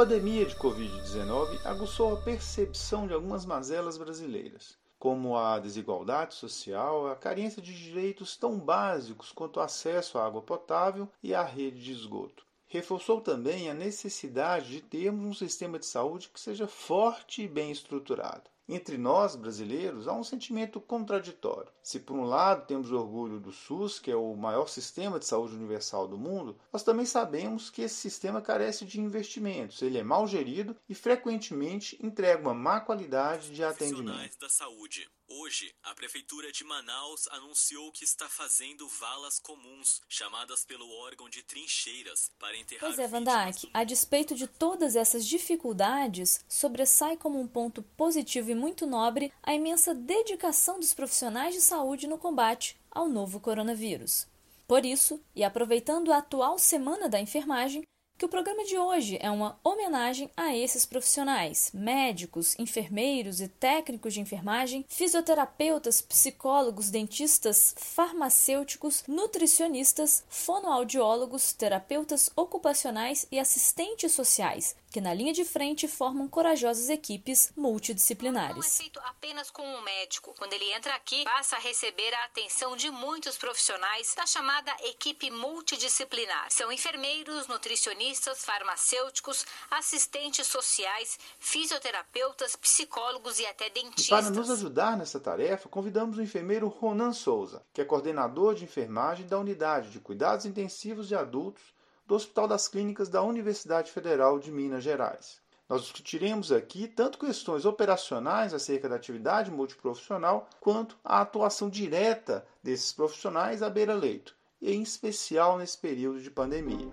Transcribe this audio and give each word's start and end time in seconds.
pandemia 0.00 0.46
de 0.46 0.56
Covid-19 0.56 1.60
aguçou 1.62 2.14
a 2.14 2.16
percepção 2.22 3.06
de 3.06 3.12
algumas 3.12 3.44
mazelas 3.44 3.98
brasileiras, 3.98 4.78
como 4.98 5.36
a 5.36 5.58
desigualdade 5.58 6.36
social, 6.36 7.06
a 7.06 7.14
carência 7.14 7.60
de 7.60 7.70
direitos 7.78 8.34
tão 8.34 8.58
básicos 8.58 9.30
quanto 9.30 9.58
o 9.58 9.60
acesso 9.60 10.16
à 10.16 10.24
água 10.24 10.40
potável 10.40 11.06
e 11.22 11.34
à 11.34 11.42
rede 11.42 11.84
de 11.84 11.92
esgoto. 11.92 12.46
Reforçou 12.66 13.20
também 13.20 13.68
a 13.68 13.74
necessidade 13.74 14.70
de 14.70 14.80
termos 14.80 15.22
um 15.22 15.34
sistema 15.34 15.78
de 15.78 15.84
saúde 15.84 16.30
que 16.30 16.40
seja 16.40 16.66
forte 16.66 17.42
e 17.42 17.48
bem 17.48 17.70
estruturado. 17.70 18.48
Entre 18.72 18.96
nós, 18.96 19.34
brasileiros, 19.34 20.06
há 20.06 20.12
um 20.12 20.22
sentimento 20.22 20.80
contraditório. 20.80 21.72
Se, 21.82 21.98
por 21.98 22.16
um 22.16 22.24
lado, 22.24 22.66
temos 22.66 22.92
orgulho 22.92 23.40
do 23.40 23.50
SUS, 23.50 23.98
que 23.98 24.10
é 24.10 24.16
o 24.16 24.36
maior 24.36 24.68
sistema 24.68 25.18
de 25.18 25.26
saúde 25.26 25.56
universal 25.56 26.06
do 26.06 26.16
mundo, 26.16 26.56
nós 26.72 26.82
também 26.82 27.04
sabemos 27.04 27.68
que 27.68 27.82
esse 27.82 27.96
sistema 27.96 28.40
carece 28.40 28.84
de 28.84 29.00
investimentos, 29.00 29.82
ele 29.82 29.98
é 29.98 30.02
mal 30.02 30.26
gerido 30.26 30.76
e 30.88 30.94
frequentemente 30.94 31.98
entrega 32.00 32.40
uma 32.40 32.54
má 32.54 32.80
qualidade 32.80 33.50
de 33.50 33.64
atendimento. 33.64 34.38
da 34.38 34.48
saúde. 34.48 35.08
Hoje, 35.32 35.72
a 35.84 35.94
Prefeitura 35.94 36.50
de 36.50 36.64
Manaus 36.64 37.28
anunciou 37.28 37.92
que 37.92 38.02
está 38.02 38.28
fazendo 38.28 38.88
valas 38.88 39.38
comuns, 39.38 40.02
chamadas 40.08 40.64
pelo 40.64 40.90
órgão 41.04 41.28
de 41.28 41.40
trincheiras, 41.44 42.32
para 42.36 42.56
enterrar. 42.56 42.80
Pois 42.80 42.98
é, 42.98 43.06
Vandak, 43.06 43.70
a 43.72 43.84
despeito 43.84 44.34
de 44.34 44.48
todas 44.48 44.96
essas 44.96 45.24
dificuldades, 45.24 46.44
sobressai 46.48 47.16
como 47.16 47.38
um 47.38 47.46
ponto 47.46 47.80
positivo 47.80 48.50
e 48.50 48.56
muito 48.60 48.86
nobre 48.86 49.32
a 49.42 49.54
imensa 49.54 49.94
dedicação 49.94 50.78
dos 50.78 50.92
profissionais 50.92 51.54
de 51.54 51.62
saúde 51.62 52.06
no 52.06 52.18
combate 52.18 52.78
ao 52.90 53.08
novo 53.08 53.40
coronavírus. 53.40 54.28
Por 54.68 54.84
isso, 54.84 55.18
e 55.34 55.42
aproveitando 55.42 56.12
a 56.12 56.18
atual 56.18 56.58
Semana 56.58 57.08
da 57.08 57.18
Enfermagem, 57.18 57.82
que 58.20 58.26
o 58.26 58.28
programa 58.28 58.62
de 58.64 58.76
hoje 58.76 59.16
é 59.18 59.30
uma 59.30 59.58
homenagem 59.64 60.30
a 60.36 60.54
esses 60.54 60.84
profissionais, 60.84 61.70
médicos, 61.72 62.54
enfermeiros 62.58 63.40
e 63.40 63.48
técnicos 63.48 64.12
de 64.12 64.20
enfermagem, 64.20 64.84
fisioterapeutas, 64.90 66.02
psicólogos, 66.02 66.90
dentistas, 66.90 67.74
farmacêuticos, 67.78 69.04
nutricionistas, 69.08 70.22
fonoaudiólogos, 70.28 71.54
terapeutas 71.54 72.30
ocupacionais 72.36 73.26
e 73.32 73.38
assistentes 73.38 74.12
sociais, 74.12 74.76
que 74.90 75.00
na 75.00 75.14
linha 75.14 75.32
de 75.32 75.44
frente 75.44 75.88
formam 75.88 76.28
corajosas 76.28 76.90
equipes 76.90 77.50
multidisciplinares. 77.56 78.56
Não 78.56 78.62
é 78.62 78.68
feito 78.68 79.00
apenas 79.00 79.50
com 79.50 79.62
um 79.62 79.80
médico. 79.80 80.34
Quando 80.36 80.52
ele 80.52 80.70
entra 80.74 80.94
aqui, 80.94 81.24
passa 81.24 81.56
a 81.56 81.60
receber 81.60 82.12
a 82.12 82.24
atenção 82.24 82.76
de 82.76 82.90
muitos 82.90 83.38
profissionais 83.38 84.14
da 84.14 84.26
chamada 84.26 84.76
equipe 84.82 85.30
multidisciplinar. 85.30 86.50
São 86.50 86.70
enfermeiros, 86.70 87.46
nutricionistas, 87.46 88.09
farmacêuticos, 88.18 89.46
assistentes 89.70 90.46
sociais, 90.46 91.18
fisioterapeutas, 91.38 92.56
psicólogos 92.56 93.38
e 93.38 93.46
até 93.46 93.70
dentistas. 93.70 94.06
E 94.06 94.10
para 94.10 94.30
nos 94.30 94.50
ajudar 94.50 94.96
nessa 94.96 95.20
tarefa, 95.20 95.68
convidamos 95.68 96.18
o 96.18 96.22
enfermeiro 96.22 96.68
Ronan 96.68 97.12
Souza, 97.12 97.62
que 97.72 97.80
é 97.80 97.84
coordenador 97.84 98.54
de 98.54 98.64
enfermagem 98.64 99.26
da 99.26 99.38
unidade 99.38 99.90
de 99.90 100.00
cuidados 100.00 100.46
intensivos 100.46 101.08
de 101.08 101.14
adultos 101.14 101.62
do 102.06 102.14
Hospital 102.14 102.48
das 102.48 102.66
Clínicas 102.66 103.08
da 103.08 103.22
Universidade 103.22 103.92
Federal 103.92 104.38
de 104.38 104.50
Minas 104.50 104.82
Gerais. 104.82 105.40
Nós 105.68 105.82
discutiremos 105.82 106.50
aqui 106.50 106.88
tanto 106.88 107.16
questões 107.16 107.64
operacionais 107.64 108.52
acerca 108.52 108.88
da 108.88 108.96
atividade 108.96 109.52
multiprofissional, 109.52 110.48
quanto 110.60 110.98
a 111.04 111.20
atuação 111.20 111.70
direta 111.70 112.44
desses 112.60 112.92
profissionais 112.92 113.62
à 113.62 113.70
beira-leito, 113.70 114.34
e 114.60 114.72
em 114.72 114.82
especial 114.82 115.56
nesse 115.56 115.78
período 115.78 116.20
de 116.20 116.28
pandemia. 116.28 116.92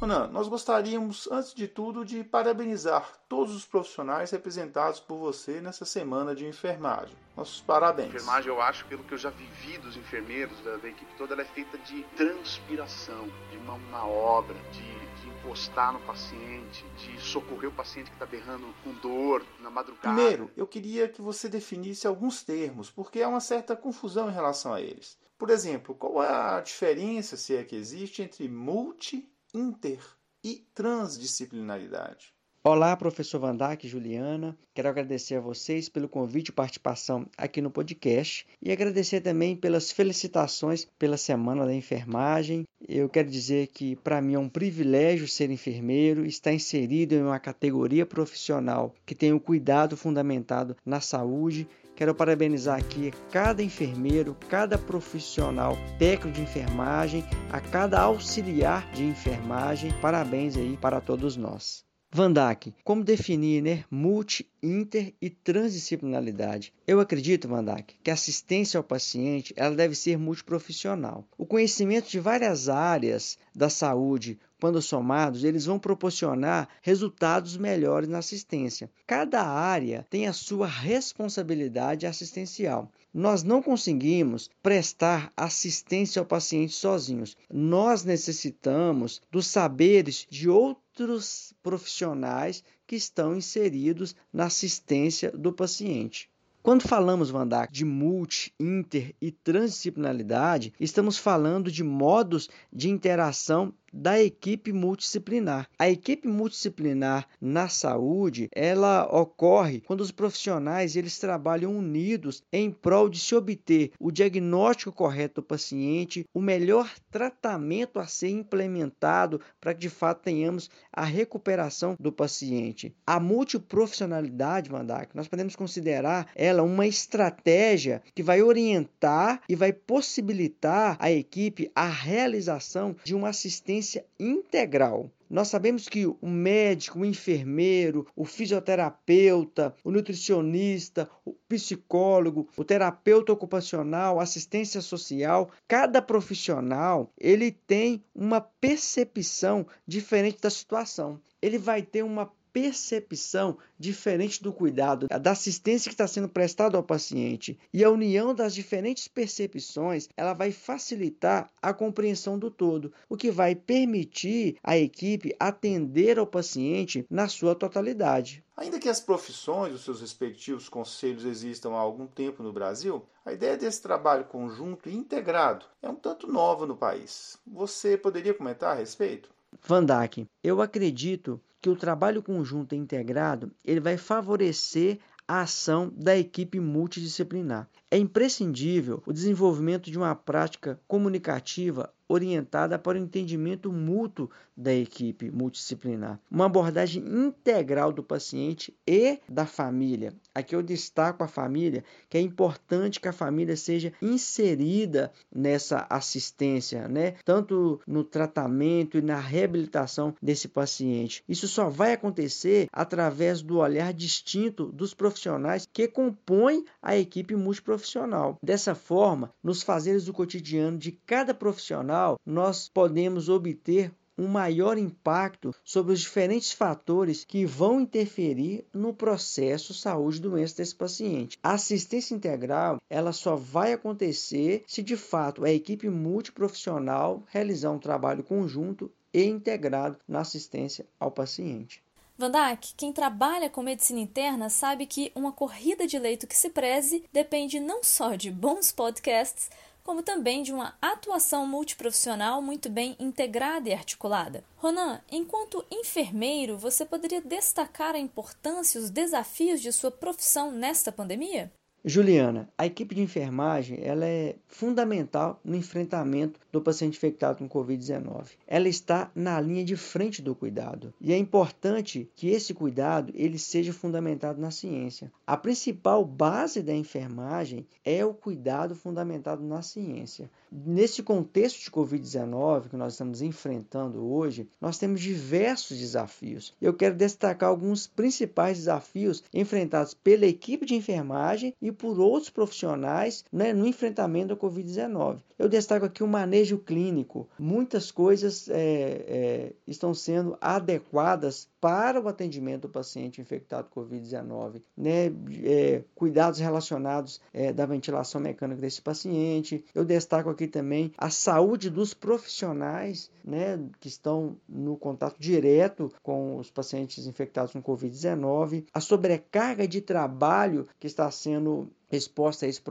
Ronan, 0.00 0.28
nós 0.28 0.46
gostaríamos, 0.46 1.28
antes 1.28 1.52
de 1.52 1.66
tudo, 1.66 2.04
de 2.04 2.22
parabenizar 2.22 3.18
todos 3.28 3.52
os 3.52 3.66
profissionais 3.66 4.30
representados 4.30 5.00
por 5.00 5.18
você 5.18 5.60
nessa 5.60 5.84
semana 5.84 6.36
de 6.36 6.46
enfermagem. 6.46 7.16
Nossos 7.36 7.60
parabéns. 7.60 8.06
A 8.06 8.14
enfermagem, 8.14 8.48
eu 8.48 8.62
acho, 8.62 8.86
pelo 8.86 9.02
que 9.02 9.14
eu 9.14 9.18
já 9.18 9.30
vivi 9.30 9.76
dos 9.78 9.96
enfermeiros, 9.96 10.56
da, 10.60 10.76
da 10.76 10.88
equipe 10.88 11.12
toda, 11.18 11.34
ela 11.34 11.42
é 11.42 11.46
feita 11.46 11.76
de 11.78 12.04
transpiração, 12.16 13.28
de 13.50 13.58
mão 13.58 13.80
na 13.90 14.06
obra, 14.06 14.54
de, 14.70 15.20
de 15.20 15.28
encostar 15.30 15.92
no 15.92 15.98
paciente, 16.02 16.86
de 16.98 17.20
socorrer 17.20 17.68
o 17.68 17.74
paciente 17.74 18.08
que 18.08 18.14
está 18.14 18.26
berrando 18.26 18.72
com 18.84 18.92
dor 18.94 19.44
na 19.58 19.68
madrugada. 19.68 20.14
Primeiro, 20.14 20.48
eu 20.56 20.68
queria 20.68 21.08
que 21.08 21.20
você 21.20 21.48
definisse 21.48 22.06
alguns 22.06 22.44
termos, 22.44 22.88
porque 22.88 23.20
há 23.20 23.28
uma 23.28 23.40
certa 23.40 23.74
confusão 23.74 24.30
em 24.30 24.34
relação 24.34 24.72
a 24.72 24.80
eles. 24.80 25.18
Por 25.36 25.50
exemplo, 25.50 25.92
qual 25.92 26.22
é 26.22 26.28
a 26.28 26.60
diferença, 26.60 27.36
se 27.36 27.56
é 27.56 27.64
que 27.64 27.74
existe, 27.74 28.22
entre 28.22 28.48
multi 28.48 29.28
inter 29.54 30.00
e 30.44 30.66
transdisciplinaridade. 30.74 32.32
Olá, 32.62 32.94
professor 32.96 33.38
Vandak 33.38 33.86
e 33.86 33.88
Juliana. 33.88 34.58
Quero 34.74 34.88
agradecer 34.88 35.36
a 35.36 35.40
vocês 35.40 35.88
pelo 35.88 36.08
convite 36.08 36.48
e 36.48 36.52
participação 36.52 37.26
aqui 37.36 37.62
no 37.62 37.70
podcast 37.70 38.46
e 38.60 38.70
agradecer 38.70 39.20
também 39.20 39.56
pelas 39.56 39.90
felicitações 39.90 40.86
pela 40.98 41.16
Semana 41.16 41.64
da 41.64 41.72
Enfermagem. 41.72 42.64
Eu 42.86 43.08
quero 43.08 43.30
dizer 43.30 43.68
que 43.68 43.96
para 43.96 44.20
mim 44.20 44.34
é 44.34 44.38
um 44.38 44.48
privilégio 44.48 45.26
ser 45.26 45.50
enfermeiro, 45.50 46.26
estar 46.26 46.52
inserido 46.52 47.14
em 47.14 47.22
uma 47.22 47.38
categoria 47.38 48.04
profissional 48.04 48.94
que 49.06 49.14
tem 49.14 49.32
o 49.32 49.40
cuidado 49.40 49.96
fundamentado 49.96 50.76
na 50.84 51.00
saúde 51.00 51.66
Quero 51.98 52.14
parabenizar 52.14 52.78
aqui 52.78 53.10
cada 53.32 53.60
enfermeiro, 53.60 54.36
cada 54.48 54.78
profissional 54.78 55.76
técnico 55.98 56.36
de 56.36 56.42
enfermagem, 56.42 57.24
a 57.50 57.60
cada 57.60 57.98
auxiliar 58.00 58.88
de 58.92 59.02
enfermagem. 59.02 59.92
Parabéns 60.00 60.56
aí 60.56 60.76
para 60.76 61.00
todos 61.00 61.36
nós. 61.36 61.84
Vandak, 62.12 62.72
como 62.84 63.02
definir 63.02 63.60
né, 63.60 63.84
multi, 63.90 64.48
inter 64.62 65.12
e 65.20 65.28
transdisciplinaridade? 65.28 66.72
Eu 66.86 67.00
acredito, 67.00 67.48
Vandak, 67.48 67.96
que 68.00 68.12
a 68.12 68.14
assistência 68.14 68.78
ao 68.78 68.84
paciente 68.84 69.52
ela 69.56 69.74
deve 69.74 69.96
ser 69.96 70.16
multiprofissional. 70.16 71.26
O 71.36 71.44
conhecimento 71.44 72.08
de 72.08 72.20
várias 72.20 72.68
áreas 72.68 73.36
da 73.52 73.68
saúde, 73.68 74.38
quando 74.60 74.82
somados, 74.82 75.44
eles 75.44 75.66
vão 75.66 75.78
proporcionar 75.78 76.68
resultados 76.82 77.56
melhores 77.56 78.08
na 78.08 78.18
assistência. 78.18 78.90
Cada 79.06 79.42
área 79.42 80.06
tem 80.10 80.26
a 80.26 80.32
sua 80.32 80.66
responsabilidade 80.66 82.06
assistencial. 82.06 82.90
Nós 83.14 83.42
não 83.42 83.62
conseguimos 83.62 84.50
prestar 84.62 85.32
assistência 85.36 86.20
ao 86.20 86.26
paciente 86.26 86.74
sozinhos. 86.74 87.36
Nós 87.52 88.04
necessitamos 88.04 89.22
dos 89.30 89.46
saberes 89.46 90.26
de 90.28 90.48
outros 90.48 91.54
profissionais 91.62 92.62
que 92.86 92.96
estão 92.96 93.36
inseridos 93.36 94.14
na 94.32 94.46
assistência 94.46 95.30
do 95.30 95.52
paciente. 95.52 96.28
Quando 96.68 96.86
falamos, 96.86 97.30
Vandak, 97.30 97.72
de 97.72 97.84
multi, 97.84 98.52
inter 98.60 99.14
e 99.22 99.30
transdisciplinaridade, 99.30 100.74
estamos 100.78 101.16
falando 101.16 101.72
de 101.72 101.82
modos 101.82 102.50
de 102.70 102.90
interação 102.90 103.72
da 103.98 104.22
equipe 104.22 104.72
multidisciplinar. 104.72 105.68
A 105.76 105.90
equipe 105.90 106.28
multidisciplinar 106.28 107.26
na 107.40 107.68
saúde, 107.68 108.48
ela 108.54 109.04
ocorre 109.10 109.80
quando 109.80 110.00
os 110.02 110.12
profissionais 110.12 110.94
eles 110.94 111.18
trabalham 111.18 111.76
unidos 111.76 112.42
em 112.52 112.70
prol 112.70 113.08
de 113.08 113.18
se 113.18 113.34
obter 113.34 113.90
o 113.98 114.12
diagnóstico 114.12 114.92
correto 114.92 115.40
do 115.40 115.46
paciente, 115.46 116.24
o 116.32 116.40
melhor 116.40 116.88
tratamento 117.10 117.98
a 117.98 118.06
ser 118.06 118.28
implementado 118.28 119.40
para 119.60 119.74
que 119.74 119.80
de 119.80 119.90
fato 119.90 120.22
tenhamos 120.22 120.70
a 120.92 121.04
recuperação 121.04 121.96
do 121.98 122.12
paciente. 122.12 122.94
A 123.04 123.18
multiprofissionalidade, 123.18 124.70
Mandak, 124.70 125.16
nós 125.16 125.26
podemos 125.26 125.56
considerar 125.56 126.30
ela 126.36 126.62
uma 126.62 126.86
estratégia 126.86 128.00
que 128.14 128.22
vai 128.22 128.42
orientar 128.42 129.42
e 129.48 129.56
vai 129.56 129.72
possibilitar 129.72 130.96
a 131.00 131.10
equipe 131.10 131.70
a 131.74 131.88
realização 131.88 132.94
de 133.02 133.14
uma 133.14 133.30
assistência 133.30 133.87
assistência 133.88 134.04
integral. 134.18 135.10
Nós 135.30 135.48
sabemos 135.48 135.88
que 135.88 136.06
o 136.06 136.26
médico, 136.26 137.00
o 137.00 137.04
enfermeiro, 137.04 138.06
o 138.16 138.24
fisioterapeuta, 138.24 139.74
o 139.84 139.90
nutricionista, 139.90 141.08
o 141.24 141.34
psicólogo, 141.48 142.48
o 142.56 142.64
terapeuta 142.64 143.32
ocupacional, 143.32 144.20
assistência 144.20 144.80
social, 144.80 145.50
cada 145.66 146.00
profissional, 146.00 147.12
ele 147.18 147.50
tem 147.50 148.02
uma 148.14 148.40
percepção 148.40 149.66
diferente 149.86 150.40
da 150.40 150.50
situação. 150.50 151.20
Ele 151.42 151.58
vai 151.58 151.82
ter 151.82 152.02
uma 152.02 152.32
percepção 152.58 153.56
diferente 153.78 154.42
do 154.42 154.52
cuidado, 154.52 155.06
da 155.06 155.30
assistência 155.30 155.88
que 155.88 155.94
está 155.94 156.08
sendo 156.08 156.28
prestada 156.28 156.76
ao 156.76 156.82
paciente. 156.82 157.56
E 157.72 157.84
a 157.84 157.90
união 157.90 158.34
das 158.34 158.52
diferentes 158.52 159.06
percepções, 159.06 160.08
ela 160.16 160.34
vai 160.34 160.50
facilitar 160.50 161.48
a 161.62 161.72
compreensão 161.72 162.36
do 162.36 162.50
todo, 162.50 162.92
o 163.08 163.16
que 163.16 163.30
vai 163.30 163.54
permitir 163.54 164.56
a 164.60 164.76
equipe 164.76 165.36
atender 165.38 166.18
ao 166.18 166.26
paciente 166.26 167.06
na 167.08 167.28
sua 167.28 167.54
totalidade. 167.54 168.42
Ainda 168.56 168.80
que 168.80 168.88
as 168.88 169.00
profissões, 169.00 169.72
os 169.72 169.84
seus 169.84 170.00
respectivos 170.00 170.68
conselhos 170.68 171.24
existam 171.24 171.74
há 171.74 171.78
algum 171.78 172.08
tempo 172.08 172.42
no 172.42 172.52
Brasil, 172.52 173.06
a 173.24 173.32
ideia 173.32 173.56
desse 173.56 173.80
trabalho 173.80 174.24
conjunto 174.24 174.88
e 174.88 174.96
integrado 174.96 175.64
é 175.80 175.88
um 175.88 175.94
tanto 175.94 176.26
nova 176.26 176.66
no 176.66 176.76
país. 176.76 177.38
Você 177.46 177.96
poderia 177.96 178.34
comentar 178.34 178.72
a 178.72 178.80
respeito? 178.80 179.30
Vandak, 179.66 180.26
eu 180.42 180.62
acredito 180.62 181.40
que 181.60 181.68
o 181.68 181.76
trabalho 181.76 182.22
conjunto 182.22 182.74
e 182.74 182.78
integrado 182.78 183.50
ele 183.64 183.80
vai 183.80 183.96
favorecer 183.96 184.98
a 185.26 185.42
ação 185.42 185.92
da 185.94 186.16
equipe 186.16 186.58
multidisciplinar. 186.58 187.68
É 187.90 187.98
imprescindível 187.98 189.02
o 189.06 189.12
desenvolvimento 189.12 189.90
de 189.90 189.98
uma 189.98 190.14
prática 190.14 190.80
comunicativa 190.88 191.92
orientada 192.08 192.78
para 192.78 192.98
o 192.98 193.00
entendimento 193.00 193.70
mútuo 193.70 194.30
da 194.56 194.74
equipe 194.74 195.30
multidisciplinar, 195.30 196.18
uma 196.30 196.46
abordagem 196.46 197.04
integral 197.06 197.92
do 197.92 198.02
paciente 198.02 198.74
e 198.86 199.20
da 199.28 199.46
família. 199.46 200.12
Aqui 200.34 200.56
eu 200.56 200.62
destaco 200.62 201.22
a 201.22 201.28
família, 201.28 201.84
que 202.08 202.16
é 202.16 202.20
importante 202.20 202.98
que 202.98 203.08
a 203.08 203.12
família 203.12 203.56
seja 203.56 203.92
inserida 204.00 205.12
nessa 205.32 205.86
assistência, 205.90 206.88
né? 206.88 207.14
Tanto 207.24 207.80
no 207.86 208.02
tratamento 208.02 208.98
e 208.98 209.02
na 209.02 209.18
reabilitação 209.18 210.14
desse 210.20 210.48
paciente. 210.48 211.22
Isso 211.28 211.46
só 211.46 211.68
vai 211.68 211.92
acontecer 211.92 212.68
através 212.72 213.42
do 213.42 213.58
olhar 213.58 213.92
distinto 213.92 214.66
dos 214.66 214.94
profissionais 214.94 215.68
que 215.72 215.86
compõem 215.86 216.64
a 216.82 216.96
equipe 216.96 217.36
multiprofissional. 217.36 218.38
Dessa 218.42 218.74
forma, 218.74 219.30
nos 219.42 219.62
fazeres 219.62 220.06
do 220.06 220.12
cotidiano 220.12 220.78
de 220.78 220.92
cada 220.92 221.34
profissional 221.34 221.97
nós 222.24 222.68
podemos 222.68 223.28
obter 223.28 223.92
um 224.18 224.26
maior 224.26 224.76
impacto 224.76 225.54
sobre 225.64 225.92
os 225.92 226.00
diferentes 226.00 226.50
fatores 226.50 227.24
que 227.24 227.46
vão 227.46 227.80
interferir 227.80 228.66
no 228.74 228.92
processo 228.92 229.72
saúde 229.72 230.18
e 230.18 230.22
doença 230.22 230.56
desse 230.56 230.74
paciente. 230.74 231.38
A 231.40 231.52
assistência 231.52 232.14
integral, 232.14 232.78
ela 232.90 233.12
só 233.12 233.36
vai 233.36 233.72
acontecer 233.72 234.64
se 234.66 234.82
de 234.82 234.96
fato 234.96 235.44
a 235.44 235.50
equipe 235.50 235.88
multiprofissional 235.88 237.22
realizar 237.28 237.70
um 237.70 237.78
trabalho 237.78 238.24
conjunto 238.24 238.90
e 239.14 239.24
integrado 239.24 239.98
na 240.06 240.20
assistência 240.20 240.84
ao 240.98 241.12
paciente. 241.12 241.82
Vandak, 242.20 242.74
quem 242.76 242.92
trabalha 242.92 243.48
com 243.48 243.62
medicina 243.62 244.00
interna 244.00 244.50
sabe 244.50 244.86
que 244.86 245.12
uma 245.14 245.30
corrida 245.30 245.86
de 245.86 245.96
leito 246.00 246.26
que 246.26 246.36
se 246.36 246.50
preze 246.50 247.04
depende 247.12 247.60
não 247.60 247.80
só 247.84 248.16
de 248.16 248.28
bons 248.28 248.72
podcasts, 248.72 249.48
como 249.88 250.02
também 250.02 250.42
de 250.42 250.52
uma 250.52 250.76
atuação 250.82 251.46
multiprofissional 251.46 252.42
muito 252.42 252.68
bem 252.68 252.94
integrada 253.00 253.70
e 253.70 253.72
articulada. 253.72 254.44
Ronan, 254.58 255.00
enquanto 255.10 255.64
enfermeiro, 255.70 256.58
você 256.58 256.84
poderia 256.84 257.22
destacar 257.22 257.94
a 257.94 257.98
importância 257.98 258.78
e 258.78 258.82
os 258.82 258.90
desafios 258.90 259.62
de 259.62 259.72
sua 259.72 259.90
profissão 259.90 260.52
nesta 260.52 260.92
pandemia? 260.92 261.50
Juliana, 261.84 262.48
a 262.58 262.66
equipe 262.66 262.92
de 262.92 263.00
enfermagem 263.00 263.78
ela 263.80 264.04
é 264.04 264.34
fundamental 264.48 265.40
no 265.44 265.54
enfrentamento 265.54 266.40
do 266.50 266.60
paciente 266.60 266.96
infectado 266.96 267.38
com 267.38 267.48
Covid-19. 267.48 268.30
Ela 268.46 268.68
está 268.68 269.10
na 269.14 269.40
linha 269.40 269.64
de 269.64 269.76
frente 269.76 270.20
do 270.20 270.34
cuidado 270.34 270.92
e 271.00 271.12
é 271.12 271.16
importante 271.16 272.10
que 272.16 272.28
esse 272.30 272.52
cuidado 272.52 273.12
ele 273.14 273.38
seja 273.38 273.72
fundamentado 273.72 274.40
na 274.40 274.50
ciência. 274.50 275.12
A 275.24 275.36
principal 275.36 276.04
base 276.04 276.62
da 276.62 276.74
enfermagem 276.74 277.64
é 277.84 278.04
o 278.04 278.12
cuidado 278.12 278.74
fundamentado 278.74 279.42
na 279.44 279.62
ciência. 279.62 280.28
Nesse 280.50 281.02
contexto 281.02 281.62
de 281.62 281.70
Covid-19 281.70 282.70
que 282.70 282.76
nós 282.76 282.94
estamos 282.94 283.22
enfrentando 283.22 284.04
hoje, 284.04 284.48
nós 284.60 284.78
temos 284.78 285.00
diversos 285.00 285.78
desafios. 285.78 286.54
Eu 286.60 286.74
quero 286.74 286.96
destacar 286.96 287.48
alguns 287.48 287.86
principais 287.86 288.58
desafios 288.58 289.22
enfrentados 289.32 289.94
pela 289.94 290.26
equipe 290.26 290.66
de 290.66 290.74
enfermagem 290.74 291.54
e 291.62 291.67
por 291.72 291.98
outros 291.98 292.30
profissionais 292.30 293.24
né, 293.32 293.52
no 293.52 293.66
enfrentamento 293.66 294.34
da 294.34 294.36
Covid-19. 294.36 295.18
Eu 295.38 295.48
destaco 295.48 295.86
aqui 295.86 296.02
o 296.02 296.08
manejo 296.08 296.58
clínico. 296.58 297.28
Muitas 297.38 297.90
coisas 297.90 298.48
é, 298.48 299.04
é, 299.06 299.52
estão 299.66 299.94
sendo 299.94 300.36
adequadas 300.40 301.48
para 301.60 302.00
o 302.00 302.08
atendimento 302.08 302.62
do 302.62 302.68
paciente 302.68 303.20
infectado 303.20 303.68
com 303.70 303.82
Covid-19. 303.82 304.62
Né? 304.76 305.06
É, 305.44 305.82
cuidados 305.94 306.40
relacionados 306.40 307.20
é, 307.32 307.52
da 307.52 307.66
ventilação 307.66 308.20
mecânica 308.20 308.60
desse 308.60 308.82
paciente. 308.82 309.64
Eu 309.74 309.84
destaco 309.84 310.30
aqui 310.30 310.46
também 310.46 310.92
a 310.98 311.10
saúde 311.10 311.70
dos 311.70 311.94
profissionais 311.94 313.10
né, 313.24 313.60
que 313.78 313.88
estão 313.88 314.36
no 314.48 314.76
contato 314.76 315.16
direto 315.18 315.92
com 316.02 316.36
os 316.38 316.50
pacientes 316.50 317.06
infectados 317.06 317.52
com 317.52 317.62
Covid-19. 317.62 318.64
A 318.72 318.80
sobrecarga 318.80 319.68
de 319.68 319.80
trabalho 319.80 320.66
que 320.78 320.86
está 320.86 321.10
sendo 321.10 321.57
exposta 321.90 322.44
a, 322.44 322.48
esse 322.48 322.62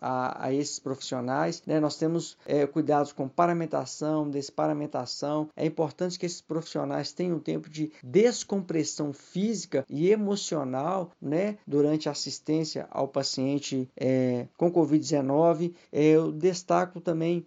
a, 0.00 0.46
a, 0.46 0.52
esses 0.52 0.78
profissionais. 0.78 1.62
Né? 1.66 1.80
Nós 1.80 1.96
temos 1.96 2.36
é, 2.46 2.66
cuidados 2.66 3.12
com 3.12 3.28
paramentação, 3.28 4.28
desparamentação. 4.28 5.48
É 5.56 5.64
importante 5.64 6.18
que 6.18 6.26
esses 6.26 6.40
profissionais 6.40 7.12
tenham 7.12 7.38
tempo 7.38 7.70
de 7.70 7.90
descompressão 8.02 9.12
física 9.12 9.84
e 9.88 10.10
emocional 10.10 11.10
né? 11.20 11.56
durante 11.66 12.08
a 12.08 12.12
assistência 12.12 12.86
ao 12.90 13.08
paciente 13.08 13.88
é, 13.96 14.46
com 14.56 14.70
Covid-19. 14.70 15.74
É, 15.90 16.04
eu 16.04 16.32
destaco 16.32 17.00
também 17.00 17.46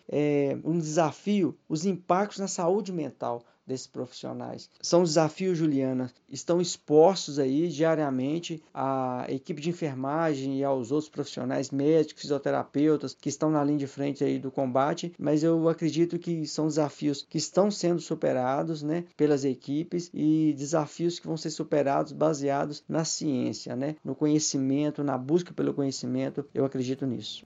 um 0.63 0.77
desafio, 0.77 1.57
os 1.67 1.85
impactos 1.85 2.39
na 2.39 2.47
saúde 2.47 2.91
mental 2.91 3.43
desses 3.69 3.87
profissionais. 3.87 4.69
São 4.81 5.03
desafios, 5.03 5.57
Juliana, 5.57 6.11
estão 6.27 6.59
expostos 6.59 7.37
aí 7.37 7.67
diariamente 7.67 8.61
à 8.73 9.25
equipe 9.29 9.61
de 9.61 9.69
enfermagem 9.69 10.59
e 10.59 10.63
aos 10.63 10.91
outros 10.91 11.09
profissionais 11.09 11.69
médicos, 11.69 12.23
fisioterapeutas 12.23 13.13
que 13.13 13.29
estão 13.29 13.51
na 13.51 13.63
linha 13.63 13.77
de 13.77 13.87
frente 13.87 14.23
aí 14.23 14.39
do 14.39 14.51
combate, 14.51 15.13
mas 15.19 15.43
eu 15.43 15.69
acredito 15.69 16.17
que 16.17 16.47
são 16.47 16.67
desafios 16.67 17.25
que 17.29 17.37
estão 17.37 17.69
sendo 17.69 18.01
superados, 18.01 18.81
né, 18.81 19.05
pelas 19.15 19.45
equipes 19.45 20.09
e 20.13 20.53
desafios 20.57 21.19
que 21.19 21.27
vão 21.27 21.37
ser 21.37 21.51
superados 21.51 22.11
baseados 22.11 22.83
na 22.89 23.05
ciência, 23.05 23.75
né, 23.75 23.95
no 24.03 24.15
conhecimento, 24.15 25.03
na 25.03 25.17
busca 25.17 25.53
pelo 25.53 25.73
conhecimento. 25.73 26.43
Eu 26.53 26.65
acredito 26.65 27.05
nisso. 27.05 27.45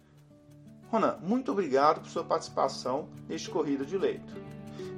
Ronan, 0.90 1.18
muito 1.22 1.52
obrigado 1.52 2.02
por 2.02 2.10
sua 2.10 2.24
participação 2.24 3.10
neste 3.28 3.50
Corrida 3.50 3.84
de 3.84 3.98
Leito. 3.98 4.34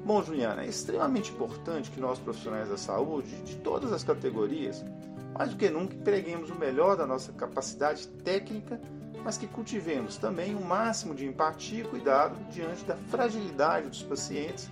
Bom, 0.06 0.22
Juliana, 0.22 0.64
é 0.64 0.68
extremamente 0.68 1.32
importante 1.32 1.90
que 1.90 2.00
nós 2.00 2.20
profissionais 2.20 2.70
da 2.70 2.78
saúde, 2.78 3.36
de 3.44 3.56
todas 3.56 3.92
as 3.92 4.04
categorias, 4.04 4.86
mais 5.34 5.50
do 5.50 5.58
que 5.58 5.70
nunca 5.70 5.96
empreguemos 5.96 6.50
o 6.50 6.56
melhor 6.56 6.96
da 6.96 7.08
nossa 7.08 7.34
capacidade 7.34 8.08
técnica, 8.08 8.80
mas 9.24 9.38
que 9.38 9.48
cultivemos 9.48 10.18
também 10.18 10.54
o 10.54 10.60
um 10.60 10.64
máximo 10.64 11.16
de 11.16 11.26
empatia 11.26 11.82
e 11.82 11.88
cuidado 11.88 12.38
diante 12.52 12.86
da 12.86 12.96
fragilidade 12.96 13.90
dos 13.90 14.04
pacientes 14.04 14.70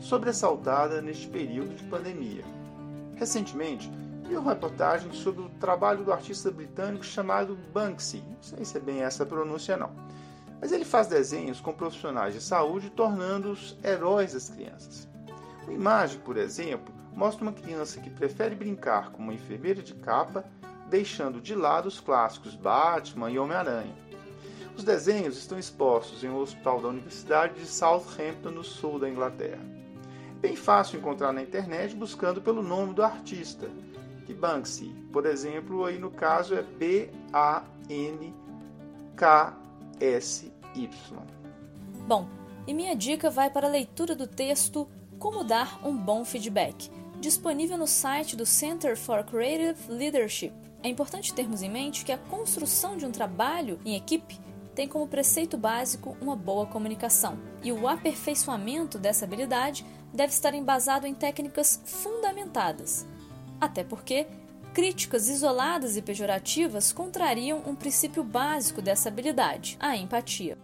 sobressaltada 0.00 1.00
neste 1.00 1.26
período 1.28 1.74
de 1.74 1.82
pandemia. 1.84 2.44
Recentemente, 3.16 3.90
vi 4.28 4.36
uma 4.36 4.52
reportagem 4.52 5.10
sobre 5.12 5.42
o 5.42 5.48
trabalho 5.48 6.04
do 6.04 6.12
artista 6.12 6.50
britânico 6.50 7.04
chamado 7.04 7.58
Banksy. 7.72 8.18
Não 8.18 8.42
sei 8.42 8.64
se 8.64 8.76
é 8.76 8.80
bem 8.80 9.00
essa 9.00 9.22
a 9.22 9.26
pronúncia 9.26 9.76
não 9.76 9.90
mas 10.64 10.72
ele 10.72 10.86
faz 10.86 11.06
desenhos 11.06 11.60
com 11.60 11.74
profissionais 11.74 12.32
de 12.32 12.40
saúde, 12.40 12.88
tornando-os 12.88 13.76
heróis 13.84 14.32
das 14.32 14.48
crianças. 14.48 15.06
Uma 15.64 15.74
imagem, 15.74 16.18
por 16.20 16.38
exemplo, 16.38 16.90
mostra 17.12 17.42
uma 17.42 17.52
criança 17.52 18.00
que 18.00 18.08
prefere 18.08 18.54
brincar 18.54 19.10
com 19.10 19.22
uma 19.22 19.34
enfermeira 19.34 19.82
de 19.82 19.92
capa, 19.92 20.42
deixando 20.88 21.38
de 21.38 21.54
lado 21.54 21.84
os 21.84 22.00
clássicos 22.00 22.54
Batman 22.54 23.30
e 23.30 23.38
Homem-Aranha. 23.38 23.94
Os 24.74 24.84
desenhos 24.84 25.36
estão 25.36 25.58
expostos 25.58 26.24
em 26.24 26.30
um 26.30 26.38
hospital 26.38 26.80
da 26.80 26.88
Universidade 26.88 27.60
de 27.60 27.66
Southampton, 27.66 28.52
no 28.52 28.64
sul 28.64 28.98
da 28.98 29.06
Inglaterra. 29.06 29.60
É 30.38 30.40
bem 30.40 30.56
fácil 30.56 30.98
encontrar 30.98 31.34
na 31.34 31.42
internet 31.42 31.94
buscando 31.94 32.40
pelo 32.40 32.62
nome 32.62 32.94
do 32.94 33.02
artista, 33.02 33.68
que 34.24 34.32
Banksy, 34.32 34.96
por 35.12 35.26
exemplo, 35.26 35.84
aí 35.84 35.98
no 35.98 36.10
caso 36.10 36.54
é 36.54 36.62
B-A-N-K-S 36.62 37.74
Y. 40.74 40.88
Bom, 42.06 42.28
e 42.66 42.74
minha 42.74 42.94
dica 42.94 43.30
vai 43.30 43.50
para 43.50 43.66
a 43.66 43.70
leitura 43.70 44.14
do 44.14 44.26
texto 44.26 44.88
Como 45.18 45.44
Dar 45.44 45.86
um 45.86 45.96
Bom 45.96 46.24
Feedback, 46.24 46.90
disponível 47.20 47.78
no 47.78 47.86
site 47.86 48.36
do 48.36 48.44
Center 48.44 48.96
for 48.96 49.24
Creative 49.24 49.78
Leadership. 49.88 50.52
É 50.82 50.88
importante 50.88 51.32
termos 51.32 51.62
em 51.62 51.70
mente 51.70 52.04
que 52.04 52.12
a 52.12 52.18
construção 52.18 52.96
de 52.96 53.06
um 53.06 53.10
trabalho 53.10 53.78
em 53.84 53.94
equipe 53.94 54.38
tem 54.74 54.88
como 54.88 55.06
preceito 55.06 55.56
básico 55.56 56.16
uma 56.20 56.34
boa 56.34 56.66
comunicação, 56.66 57.38
e 57.62 57.70
o 57.72 57.88
aperfeiçoamento 57.88 58.98
dessa 58.98 59.24
habilidade 59.24 59.86
deve 60.12 60.32
estar 60.32 60.52
embasado 60.52 61.06
em 61.06 61.14
técnicas 61.14 61.80
fundamentadas. 61.84 63.06
Até 63.60 63.84
porque 63.84 64.26
críticas 64.74 65.28
isoladas 65.28 65.96
e 65.96 66.02
pejorativas 66.02 66.92
contrariam 66.92 67.62
um 67.64 67.76
princípio 67.76 68.24
básico 68.24 68.82
dessa 68.82 69.08
habilidade, 69.08 69.76
a 69.78 69.96
empatia. 69.96 70.58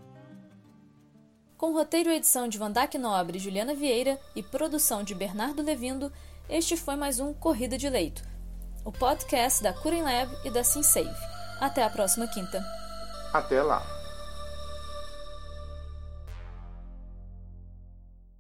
Com 1.57 1.73
roteiro 1.73 2.11
e 2.11 2.17
edição 2.17 2.49
de 2.49 2.59
Vandac 2.59 2.99
Nobre 2.99 3.39
e 3.39 3.41
Juliana 3.41 3.73
Vieira 3.73 4.19
e 4.35 4.43
produção 4.43 5.05
de 5.05 5.15
Bernardo 5.15 5.63
Levindo, 5.63 6.13
este 6.49 6.77
foi 6.77 6.97
mais 6.97 7.21
um 7.21 7.33
Corrida 7.33 7.79
de 7.79 7.89
Leito, 7.89 8.23
o 8.85 8.91
podcast 8.91 9.63
da 9.63 9.73
Curen 9.73 10.03
Lab 10.03 10.37
e 10.45 10.51
da 10.51 10.65
SimSave. 10.65 11.09
Até 11.61 11.85
a 11.85 11.91
próxima 11.91 12.27
quinta. 12.27 12.61
Até 13.33 13.63
lá! 13.63 14.00